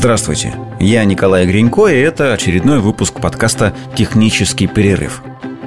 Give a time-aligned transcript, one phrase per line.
[0.00, 5.22] Здравствуйте, я Николай Гринько, и это очередной выпуск подкаста «Технический перерыв».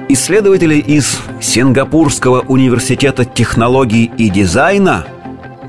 [0.08, 5.06] Исследователи из Сингапурского университета технологий и дизайна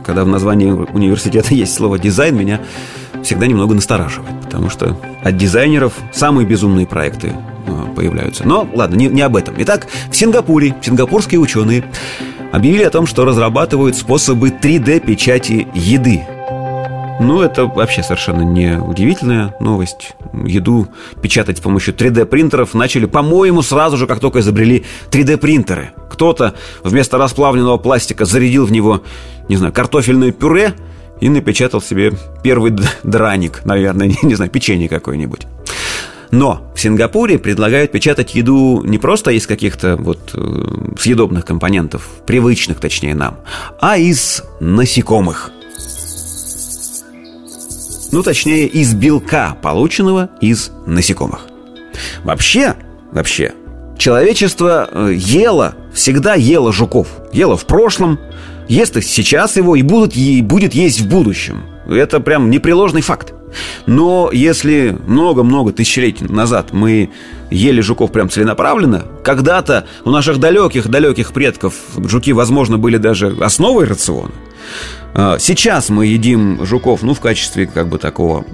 [0.04, 2.59] Когда в названии университета есть слово «дизайн», меня
[3.21, 7.33] всегда немного настораживает Потому что от дизайнеров самые безумные проекты
[7.67, 8.47] э, появляются.
[8.47, 9.53] Но ладно, не, не об этом.
[9.59, 11.83] Итак, в Сингапуре сингапурские ученые
[12.51, 16.23] объявили о том, что разрабатывают способы 3D-печати еды–
[17.20, 20.13] ну, это вообще совершенно не удивительная новость.
[20.45, 20.87] Еду
[21.21, 25.91] печатать с помощью 3D-принтеров начали, по-моему, сразу же, как только изобрели 3D-принтеры.
[26.09, 29.01] Кто-то вместо расплавленного пластика зарядил в него,
[29.47, 30.73] не знаю, картофельное пюре
[31.21, 32.73] и напечатал себе первый
[33.03, 35.47] драник, наверное, не, знаю, печенье какое-нибудь.
[36.31, 42.81] Но в Сингапуре предлагают печатать еду не просто из каких-то вот э, съедобных компонентов, привычных,
[42.81, 43.37] точнее, нам,
[43.79, 45.51] а из насекомых–
[48.15, 51.48] ну, точнее, из белка, полученного из насекомых.
[52.23, 52.76] Вообще,
[53.12, 53.53] вообще,
[53.98, 57.09] человечество э, ело, всегда ело жуков.
[57.34, 58.17] Ело в прошлом,
[58.70, 61.63] ест их сейчас его и будут, и будет есть в будущем.
[61.90, 63.34] Это прям непреложный факт.
[63.85, 67.09] Но если много-много тысячелетий назад мы
[67.52, 74.31] ели жуков прям целенаправленно, когда-то у наших далеких-далеких предков жуки, возможно, были даже основой рациона,
[75.40, 78.46] сейчас мы едим жуков, ну, в качестве как бы такого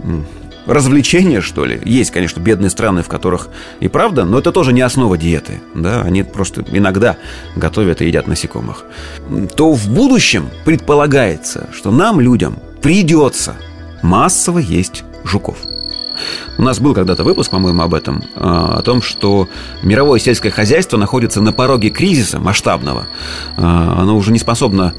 [0.65, 1.79] развлечения, что ли.
[1.83, 5.61] Есть, конечно, бедные страны, в которых и правда, но это тоже не основа диеты.
[5.73, 7.17] Да, они просто иногда
[7.55, 8.85] готовят и едят насекомых.
[9.55, 13.55] То в будущем предполагается, что нам, людям, придется
[14.01, 15.57] массово есть жуков.
[16.57, 19.47] У нас был когда-то выпуск, по-моему, об этом, а, о том, что
[19.81, 23.07] мировое сельское хозяйство находится на пороге кризиса масштабного.
[23.57, 24.93] А, оно уже не способно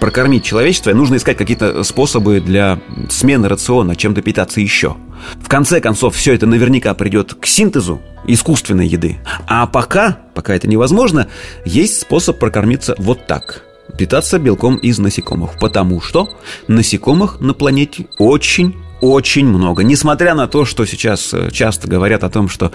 [0.00, 4.96] прокормить человечество, нужно искать какие-то способы для смены рациона, чем-то питаться еще.
[5.42, 9.18] В конце концов, все это наверняка придет к синтезу искусственной еды.
[9.46, 11.28] А пока, пока это невозможно,
[11.64, 13.64] есть способ прокормиться вот так–
[13.98, 15.58] питаться белком из насекомых.
[15.58, 16.30] Потому что
[16.68, 19.82] насекомых на планете очень очень много.
[19.82, 22.70] Несмотря на то, что сейчас э, часто говорят о том, что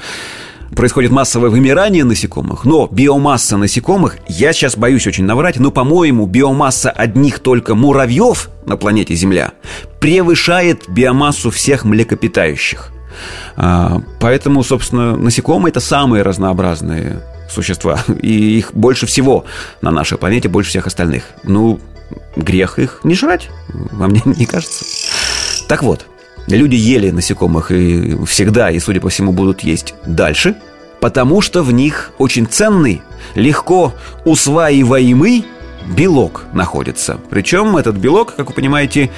[0.76, 6.92] происходит массовое вымирание насекомых, но биомасса насекомых, я сейчас боюсь очень наврать, но, по-моему, биомасса
[6.92, 9.54] одних только муравьев на планете Земля
[10.00, 12.92] превышает биомассу всех млекопитающих.
[13.56, 19.46] А, поэтому, собственно, насекомые– это самые разнообразные существа, и их больше всего
[19.82, 21.24] на нашей планете, больше всех остальных.
[21.44, 21.80] Ну,
[22.36, 24.86] грех их не жрать, вам не, не кажется?
[25.68, 26.06] Так вот,
[26.48, 30.56] Люди ели насекомых и всегда, и, судя по всему, будут есть дальше,
[31.02, 33.02] потому что в них очень ценный,
[33.34, 33.94] легко
[34.26, 35.46] усваиваемый
[35.96, 37.20] белок находится.
[37.30, 39.10] Причем этот белок, как вы понимаете,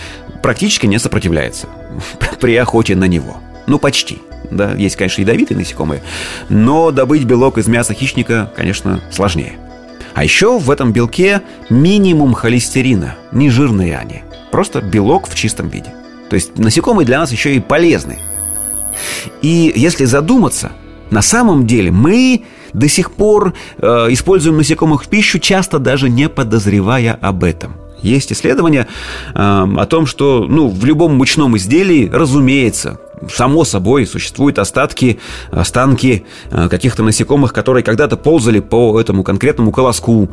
[0.41, 1.67] практически не сопротивляется
[2.39, 3.37] при охоте на него.
[3.67, 4.19] Ну, почти.
[4.49, 6.01] Да, есть, конечно, ядовитые насекомые,
[6.47, 9.53] но добыть белок из мяса хищника, конечно, сложнее.
[10.13, 14.23] А еще в этом белке минимум холестерина, не жирные они.
[14.51, 15.93] Просто белок в чистом виде.
[16.29, 18.19] То есть насекомые для нас еще и полезны.
[19.41, 20.71] И если задуматься,
[21.11, 22.43] на самом деле мы
[22.73, 28.31] до сих пор э, используем насекомых в пищу, часто даже не подозревая об этом– есть
[28.31, 28.87] исследования
[29.33, 32.99] э, о том, что ну, в любом мучном изделии, разумеется,
[33.31, 35.19] само собой существуют остатки,
[35.51, 40.29] останки э, каких-то насекомых, которые когда-то ползали по этому конкретному колоску,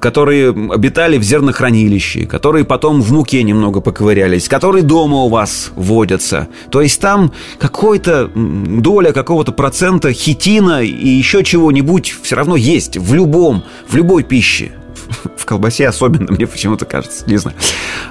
[0.00, 6.48] которые обитали в зернохранилище, которые потом в муке немного поковырялись, которые дома у вас водятся.
[6.70, 13.14] То есть там какой-то доля какого-то процента хитина и еще чего-нибудь все равно есть в
[13.14, 14.72] любом, в любой пище
[15.36, 17.56] в колбасе особенно, мне почему-то кажется, не знаю.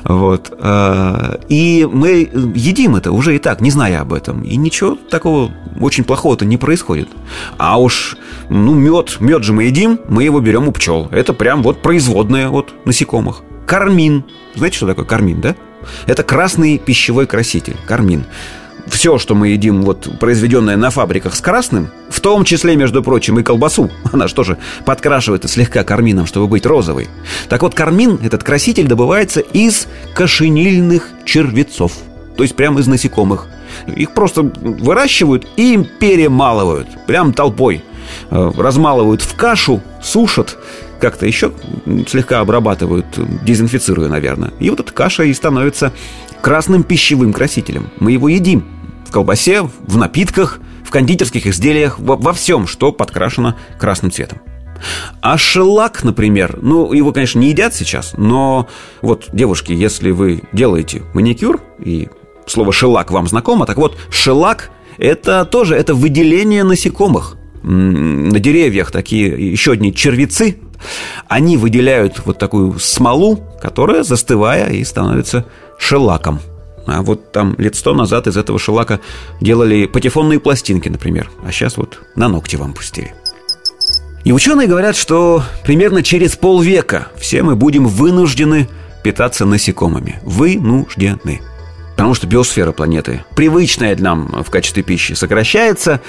[0.08, 0.54] Вот.
[0.60, 4.42] А, и мы едим это уже и так, не зная об этом.
[4.42, 5.52] И ничего такого
[5.82, 7.10] очень плохого-то не происходит.
[7.58, 8.18] А уж,
[8.50, 11.10] ну, мед, мед же мы едим, мы его берем у пчел.
[11.12, 13.42] Это прям вот производное от насекомых.
[13.66, 14.24] Кармин.
[14.56, 15.56] Знаете, что такое кармин, да?
[16.06, 18.26] Это красный пищевой краситель, кармин
[18.90, 23.40] все, что мы едим, вот произведенное на фабриках с красным, в том числе, между прочим,
[23.40, 27.08] и колбасу, она же тоже подкрашивается слегка кармином, чтобы быть розовой.
[27.50, 31.94] Так вот, кармин, этот краситель, добывается из кошенильных червецов,
[32.36, 33.48] то есть прямо из насекомых.
[33.96, 37.84] Их просто выращивают и перемалывают, прям толпой.
[38.30, 40.58] Э, размалывают в кашу, сушат,
[41.00, 41.52] как-то еще
[42.08, 43.06] слегка обрабатывают,
[43.44, 44.52] дезинфицируя, наверное.
[44.60, 45.92] И вот эта каша и становится
[46.42, 47.90] красным пищевым красителем.
[48.00, 48.66] Мы его едим
[49.08, 54.40] в колбасе, в напитках, в кондитерских изделиях, во, во всем, что подкрашено красным цветом.
[55.22, 58.68] А шелак, например, ну, его, конечно, не едят сейчас, но
[59.02, 62.10] вот, девушки, если вы делаете маникюр и
[62.46, 63.66] слово «шелак» вам знакомо.
[63.66, 67.38] Так вот, шелак– это тоже это выделение насекомых.
[67.64, 70.60] На деревьях такие еще одни червецы,
[71.28, 75.46] они выделяют вот такую смолу, которая, застывая, и становится
[75.78, 76.40] шелаком.
[76.88, 79.00] А вот там лет сто назад из этого шелака
[79.42, 81.30] делали патефонные пластинки, например.
[81.46, 83.14] А сейчас вот на ногти вам пустили.
[84.24, 88.68] И ученые говорят, что примерно через полвека все мы будем вынуждены
[89.04, 90.20] питаться насекомыми.
[90.24, 91.42] Вынуждены
[91.98, 96.00] потому что биосфера планеты, привычная нам в качестве пищи, сокращается.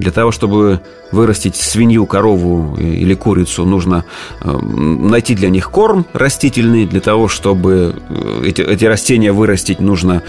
[0.00, 0.80] Для того, чтобы
[1.12, 4.04] вырастить свинью, корову или курицу, нужно
[4.40, 6.84] э, найти для них корм растительный.
[6.84, 10.24] Для того, чтобы э, эти, эти растения вырастить, нужно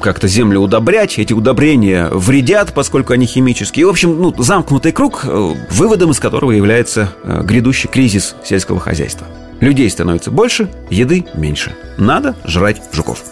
[0.00, 1.18] как-то землю удобрять.
[1.18, 3.84] Эти удобрения вредят, поскольку они химические.
[3.84, 9.26] В общем, ну, замкнутый круг, э, выводом из которого является грядущий кризис сельского хозяйства.
[9.60, 11.74] Людей становится больше, еды меньше.
[11.98, 13.22] Надо жрать жуков.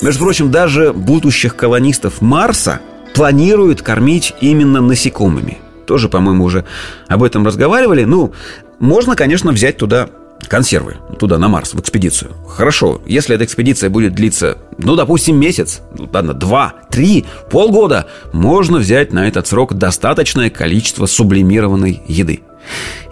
[0.00, 2.80] Между прочим, даже будущих колонистов Марса
[3.14, 5.58] планируют кормить именно насекомыми.
[5.86, 6.64] Тоже, по-моему, уже
[7.08, 8.04] об этом разговаривали.
[8.04, 8.32] Ну,
[8.78, 10.08] можно, конечно, взять туда
[10.46, 12.32] консервы туда, на Марс, в экспедицию.
[12.46, 18.78] Хорошо, если эта экспедиция будет длиться, ну, допустим, месяц, ну, ладно, два, три, полгода, можно
[18.78, 22.42] взять на этот срок достаточное количество сублимированной еды.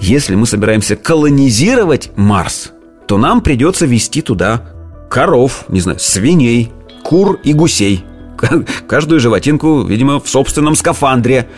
[0.01, 2.71] Если мы собираемся колонизировать Марс,
[3.09, 4.63] то нам придется вести туда
[5.09, 6.73] коров, не знаю, свиней,
[7.03, 8.05] кур и гусей.
[8.87, 11.49] Каждую животинку, видимо, в собственном скафандре.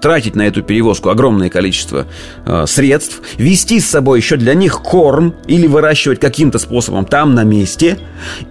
[0.00, 2.06] Тратить на эту перевозку огромное количество
[2.44, 3.20] э, средств.
[3.36, 7.98] Вести с собой еще для них корм или выращивать каким-то способом там на месте.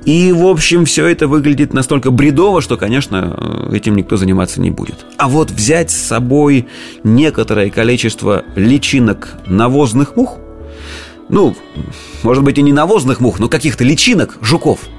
[0.05, 3.37] И, в общем, все это выглядит настолько бредово, что, конечно,
[3.71, 5.05] э, этим никто заниматься не будет.
[5.17, 6.67] А вот взять с собой
[7.03, 10.39] некоторое количество личинок навозных мух,
[11.29, 11.55] ну,
[12.23, 14.81] может быть и не навозных мух, но каких-то личинок, жуков–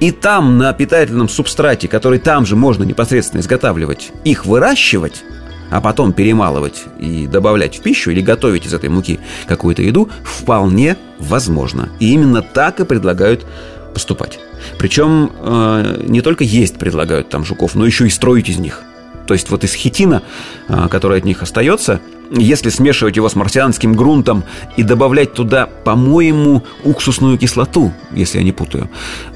[0.00, 5.22] и там на питательном субстрате, который там же можно непосредственно изготавливать, их выращивать,
[5.70, 10.96] а потом перемалывать и добавлять в пищу или готовить из этой муки какую-то еду, вполне
[11.18, 11.90] возможно.
[12.00, 13.44] И именно так и предлагают
[13.92, 14.38] поступать.
[14.78, 18.82] Причем э, не только есть предлагают там жуков, но еще и строить из них.
[19.28, 20.22] То есть вот из хитина,
[20.68, 24.42] э, который от них остается, если смешивать его с марсианским грунтом
[24.78, 28.88] и добавлять туда, по-моему, уксусную кислоту, если я не путаю,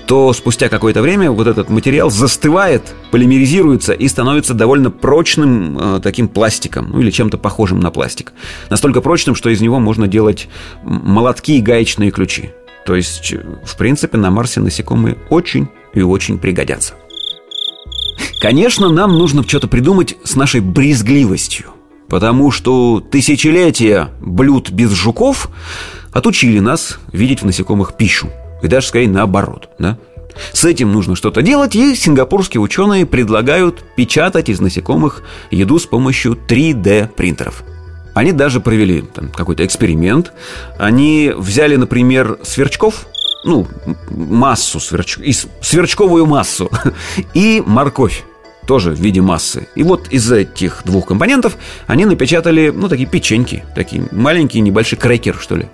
[0.06, 6.28] то спустя какое-то время вот этот материал застывает, полимеризируется и становится довольно прочным э, таким
[6.28, 8.32] пластиком, ну или чем-то похожим на пластик.
[8.70, 10.48] Настолько прочным, что из него можно делать
[10.82, 12.52] молотки и гаечные ключи.
[12.86, 16.94] То есть, в принципе, на Марсе насекомые очень и очень пригодятся.
[18.42, 21.70] Конечно, нам нужно что-то придумать с нашей брезгливостью–
[22.12, 25.48] Потому что тысячелетия блюд без жуков
[26.12, 28.28] отучили нас видеть в насекомых пищу.
[28.62, 29.96] И даже, скорее, наоборот, да?
[30.52, 36.38] С этим нужно что-то делать, и сингапурские ученые предлагают печатать из насекомых еду с помощью
[36.46, 37.64] 3D-принтеров.
[38.12, 39.02] Они даже провели
[39.34, 40.34] какой-то эксперимент.
[40.78, 43.06] Они взяли, например, сверчков,
[43.44, 43.66] ну,
[44.10, 45.16] массу сверч...
[45.62, 46.70] сверчковую массу
[47.32, 48.22] и морковь
[48.66, 49.68] тоже в виде массы.
[49.74, 51.56] И вот из этих двух компонентов
[51.86, 55.66] они напечатали, ну, такие печеньки, такие маленькие, небольшие крекер, что ли.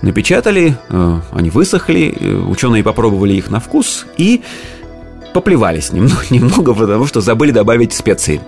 [0.00, 4.42] Напечатали, э, они высохли, э, ученые попробовали их на вкус и
[5.32, 8.40] поплевались немного, немного, потому что забыли добавить специи.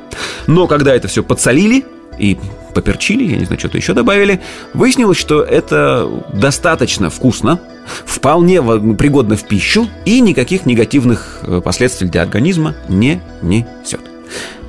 [0.47, 1.85] Но когда это все подсолили
[2.19, 2.39] и
[2.75, 4.41] поперчили, я не знаю, что-то еще добавили,
[4.75, 7.61] выяснилось, что это достаточно вкусно,
[8.05, 8.63] вполне
[8.95, 14.01] пригодно в пищу и никаких негативных э, последствий для организма не несет.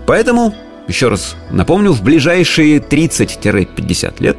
[0.06, 0.54] Поэтому
[0.88, 4.38] еще раз напомню, в ближайшие 30-50 лет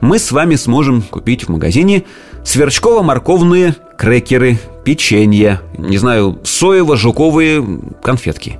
[0.00, 2.04] мы с вами сможем купить в магазине
[2.44, 8.58] сверчково-морковные крекеры, печенье, не знаю, соево-жуковые конфетки.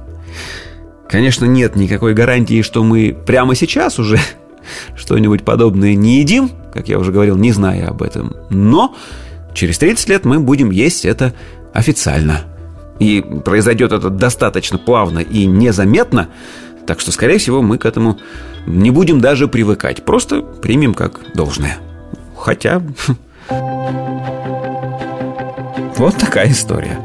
[1.09, 4.19] Конечно, нет никакой гарантии, что мы прямо сейчас уже
[4.97, 8.37] что-нибудь подобное не едим, как я уже говорил, не зная об этом.
[8.51, 8.95] Но
[9.55, 11.35] через 30 лет мы будем есть это
[11.73, 12.41] официально.
[12.99, 16.29] И произойдет это достаточно плавно и незаметно,
[16.87, 18.19] так что, скорее всего, мы к этому
[18.67, 20.05] не будем даже привыкать.
[20.05, 21.79] Просто примем как должное.
[22.37, 22.83] Хотя...
[25.99, 26.99] Вот такая история.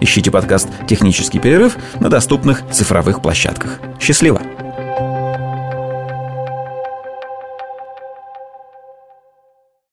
[0.00, 3.78] Ищите подкаст «Технический перерыв» на доступных цифровых площадках.
[4.00, 4.40] Счастливо!